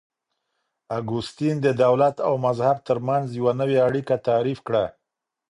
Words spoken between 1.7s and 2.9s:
دولت او مذهب